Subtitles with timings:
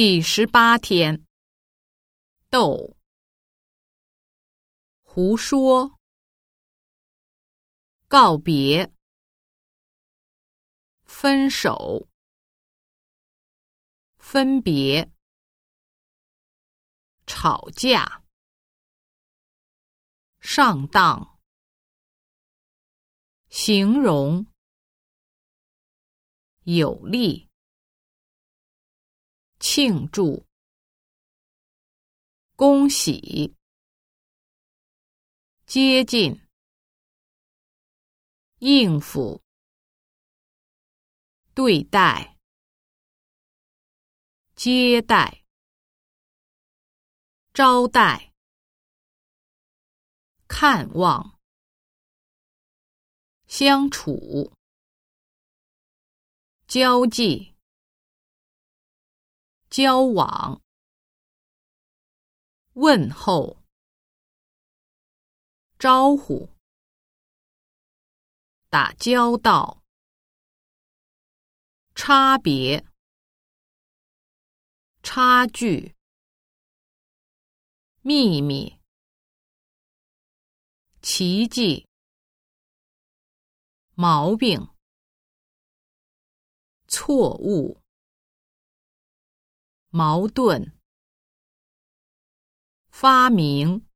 [0.00, 1.26] 第十八天，
[2.50, 2.96] 斗，
[5.02, 5.98] 胡说，
[8.06, 8.92] 告别，
[11.02, 12.06] 分手，
[14.18, 15.10] 分别，
[17.26, 18.22] 吵架，
[20.38, 21.40] 上当，
[23.48, 24.46] 形容，
[26.62, 27.47] 有力。
[29.80, 30.44] 庆祝，
[32.56, 33.54] 恭喜，
[35.66, 36.48] 接近，
[38.58, 39.40] 应付，
[41.54, 42.36] 对待，
[44.56, 45.44] 接待，
[47.54, 48.34] 招待，
[50.48, 51.38] 看望，
[53.46, 54.52] 相处，
[56.66, 57.57] 交际。
[59.70, 60.62] 交往、
[62.72, 63.62] 问候、
[65.78, 66.48] 招呼、
[68.70, 69.82] 打交道、
[71.94, 72.82] 差别、
[75.02, 75.94] 差距、
[78.00, 78.80] 秘密、
[81.02, 81.86] 奇迹、
[83.94, 84.66] 毛病、
[86.86, 87.82] 错误。
[89.90, 90.78] 矛盾，
[92.90, 93.88] 发明，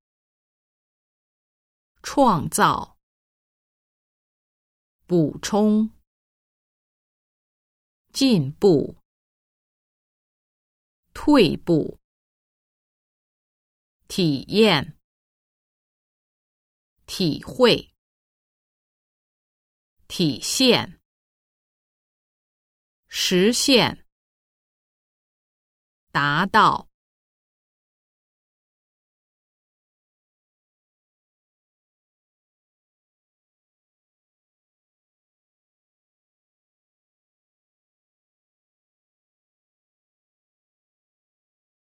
[2.03, 2.99] 创造，
[5.07, 5.91] 补充，
[8.11, 8.97] 进步，
[11.13, 12.01] 退步，
[14.09, 14.99] 体验，
[17.05, 17.95] 体会，
[20.09, 20.99] 体现，
[23.09, 24.02] 实现。
[26.13, 26.92] 达到。